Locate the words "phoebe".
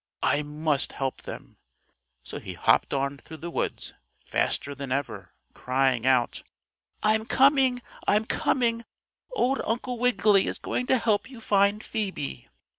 11.83-12.49